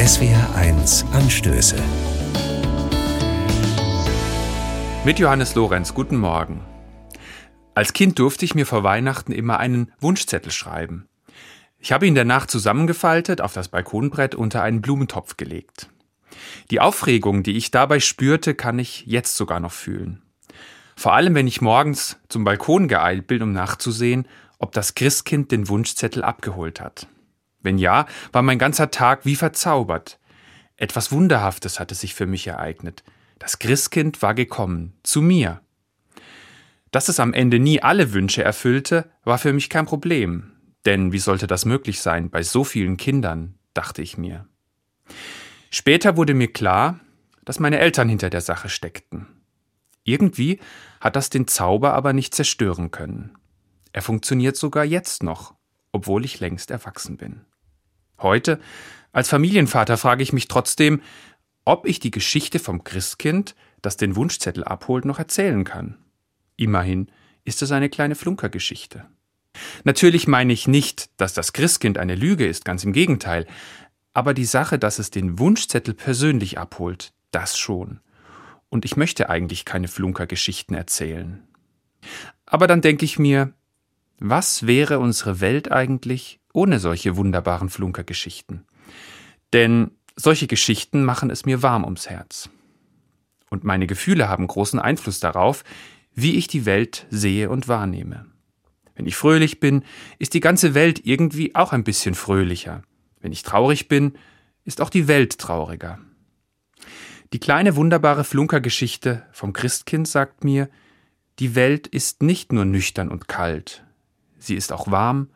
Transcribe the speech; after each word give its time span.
SWR1 0.00 1.12
Anstöße. 1.12 1.76
Mit 5.04 5.18
Johannes 5.18 5.54
Lorenz, 5.54 5.92
guten 5.92 6.16
Morgen. 6.16 6.62
Als 7.74 7.92
Kind 7.92 8.18
durfte 8.18 8.46
ich 8.46 8.54
mir 8.54 8.64
vor 8.64 8.82
Weihnachten 8.82 9.30
immer 9.30 9.58
einen 9.58 9.92
Wunschzettel 10.00 10.52
schreiben. 10.52 11.06
Ich 11.78 11.92
habe 11.92 12.06
ihn 12.06 12.14
danach 12.14 12.46
zusammengefaltet, 12.46 13.42
auf 13.42 13.52
das 13.52 13.68
Balkonbrett 13.68 14.34
unter 14.34 14.62
einen 14.62 14.80
Blumentopf 14.80 15.36
gelegt. 15.36 15.90
Die 16.70 16.80
Aufregung, 16.80 17.42
die 17.42 17.58
ich 17.58 17.70
dabei 17.70 18.00
spürte, 18.00 18.54
kann 18.54 18.78
ich 18.78 19.04
jetzt 19.04 19.36
sogar 19.36 19.60
noch 19.60 19.72
fühlen. 19.72 20.22
Vor 20.96 21.12
allem, 21.12 21.34
wenn 21.34 21.46
ich 21.46 21.60
morgens 21.60 22.16
zum 22.30 22.44
Balkon 22.44 22.88
geeilt 22.88 23.26
bin, 23.26 23.42
um 23.42 23.52
nachzusehen, 23.52 24.26
ob 24.58 24.72
das 24.72 24.94
Christkind 24.94 25.52
den 25.52 25.68
Wunschzettel 25.68 26.24
abgeholt 26.24 26.80
hat. 26.80 27.06
Wenn 27.62 27.78
ja, 27.78 28.06
war 28.32 28.42
mein 28.42 28.58
ganzer 28.58 28.90
Tag 28.90 29.24
wie 29.24 29.36
verzaubert. 29.36 30.18
Etwas 30.76 31.12
Wunderhaftes 31.12 31.78
hatte 31.78 31.94
sich 31.94 32.14
für 32.14 32.26
mich 32.26 32.46
ereignet. 32.46 33.04
Das 33.38 33.58
Christkind 33.58 34.22
war 34.22 34.34
gekommen, 34.34 34.94
zu 35.02 35.22
mir. 35.22 35.60
Dass 36.90 37.08
es 37.08 37.20
am 37.20 37.32
Ende 37.32 37.58
nie 37.58 37.82
alle 37.82 38.12
Wünsche 38.12 38.42
erfüllte, 38.42 39.10
war 39.24 39.38
für 39.38 39.52
mich 39.52 39.70
kein 39.70 39.86
Problem. 39.86 40.52
Denn 40.86 41.12
wie 41.12 41.18
sollte 41.18 41.46
das 41.46 41.64
möglich 41.64 42.00
sein 42.00 42.30
bei 42.30 42.42
so 42.42 42.64
vielen 42.64 42.96
Kindern, 42.96 43.54
dachte 43.74 44.02
ich 44.02 44.16
mir. 44.18 44.46
Später 45.70 46.16
wurde 46.16 46.34
mir 46.34 46.52
klar, 46.52 47.00
dass 47.44 47.60
meine 47.60 47.78
Eltern 47.78 48.08
hinter 48.08 48.30
der 48.30 48.40
Sache 48.40 48.68
steckten. 48.68 49.26
Irgendwie 50.04 50.58
hat 51.00 51.16
das 51.16 51.30
den 51.30 51.46
Zauber 51.46 51.94
aber 51.94 52.12
nicht 52.12 52.34
zerstören 52.34 52.90
können. 52.90 53.36
Er 53.92 54.02
funktioniert 54.02 54.56
sogar 54.56 54.84
jetzt 54.84 55.22
noch, 55.22 55.54
obwohl 55.92 56.24
ich 56.24 56.40
längst 56.40 56.70
erwachsen 56.70 57.16
bin. 57.16 57.42
Heute, 58.20 58.60
als 59.12 59.28
Familienvater, 59.28 59.96
frage 59.96 60.22
ich 60.22 60.32
mich 60.32 60.48
trotzdem, 60.48 61.02
ob 61.64 61.86
ich 61.86 62.00
die 62.00 62.10
Geschichte 62.10 62.58
vom 62.58 62.84
Christkind, 62.84 63.54
das 63.82 63.96
den 63.96 64.16
Wunschzettel 64.16 64.64
abholt, 64.64 65.04
noch 65.04 65.18
erzählen 65.18 65.64
kann. 65.64 65.98
Immerhin 66.56 67.10
ist 67.44 67.62
es 67.62 67.72
eine 67.72 67.88
kleine 67.88 68.14
Flunkergeschichte. 68.14 69.06
Natürlich 69.84 70.28
meine 70.28 70.52
ich 70.52 70.68
nicht, 70.68 71.10
dass 71.16 71.34
das 71.34 71.52
Christkind 71.52 71.98
eine 71.98 72.14
Lüge 72.14 72.46
ist, 72.46 72.64
ganz 72.64 72.84
im 72.84 72.92
Gegenteil, 72.92 73.46
aber 74.12 74.34
die 74.34 74.44
Sache, 74.44 74.78
dass 74.78 74.98
es 74.98 75.10
den 75.10 75.38
Wunschzettel 75.38 75.94
persönlich 75.94 76.58
abholt, 76.58 77.12
das 77.30 77.58
schon. 77.58 78.00
Und 78.68 78.84
ich 78.84 78.96
möchte 78.96 79.30
eigentlich 79.30 79.64
keine 79.64 79.88
Flunkergeschichten 79.88 80.76
erzählen. 80.76 81.42
Aber 82.46 82.66
dann 82.66 82.80
denke 82.80 83.04
ich 83.04 83.18
mir, 83.18 83.52
was 84.20 84.66
wäre 84.66 84.98
unsere 84.98 85.40
Welt 85.40 85.72
eigentlich, 85.72 86.38
ohne 86.52 86.78
solche 86.78 87.16
wunderbaren 87.16 87.70
Flunkergeschichten. 87.70 88.66
Denn 89.52 89.92
solche 90.14 90.46
Geschichten 90.46 91.04
machen 91.04 91.30
es 91.30 91.46
mir 91.46 91.62
warm 91.62 91.84
ums 91.84 92.08
Herz. 92.08 92.50
Und 93.48 93.64
meine 93.64 93.86
Gefühle 93.86 94.28
haben 94.28 94.46
großen 94.46 94.78
Einfluss 94.78 95.18
darauf, 95.18 95.64
wie 96.14 96.36
ich 96.36 96.46
die 96.46 96.66
Welt 96.66 97.06
sehe 97.10 97.50
und 97.50 97.66
wahrnehme. 97.66 98.26
Wenn 98.94 99.06
ich 99.06 99.16
fröhlich 99.16 99.58
bin, 99.58 99.82
ist 100.18 100.34
die 100.34 100.40
ganze 100.40 100.74
Welt 100.74 101.06
irgendwie 101.06 101.54
auch 101.54 101.72
ein 101.72 101.84
bisschen 101.84 102.14
fröhlicher. 102.14 102.82
Wenn 103.20 103.32
ich 103.32 103.42
traurig 103.42 103.88
bin, 103.88 104.12
ist 104.64 104.80
auch 104.80 104.90
die 104.90 105.08
Welt 105.08 105.38
trauriger. 105.38 105.98
Die 107.32 107.40
kleine 107.40 107.76
wunderbare 107.76 108.24
Flunkergeschichte 108.24 109.24
vom 109.32 109.52
Christkind 109.52 110.06
sagt 110.06 110.44
mir, 110.44 110.68
die 111.38 111.54
Welt 111.54 111.86
ist 111.86 112.22
nicht 112.22 112.52
nur 112.52 112.64
nüchtern 112.64 113.08
und 113.08 113.28
kalt, 113.28 113.84
sie 114.40 114.56
ist 114.56 114.72
auch 114.72 114.90
warm 114.90 115.30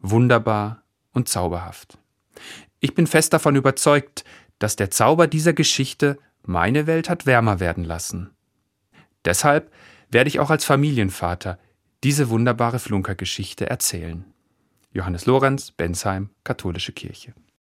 wunderbar 0.00 0.82
und 1.12 1.28
zauberhaft. 1.28 1.98
Ich 2.78 2.94
bin 2.94 3.06
fest 3.06 3.32
davon 3.32 3.56
überzeugt, 3.56 4.24
dass 4.58 4.76
der 4.76 4.90
Zauber 4.90 5.26
dieser 5.26 5.52
Geschichte 5.52 6.18
meine 6.42 6.86
Welt 6.86 7.08
hat 7.10 7.26
wärmer 7.26 7.60
werden 7.60 7.84
lassen. 7.84 8.30
Deshalb 9.24 9.70
werde 10.10 10.28
ich 10.28 10.40
auch 10.40 10.50
als 10.50 10.64
Familienvater 10.64 11.58
diese 12.02 12.30
wunderbare 12.30 12.78
Flunkergeschichte 12.78 13.68
erzählen. 13.68 14.24
Johannes 14.92 15.26
Lorenz, 15.26 15.70
Bensheim, 15.70 16.30
Katholische 16.44 16.92
Kirche. 16.92 17.34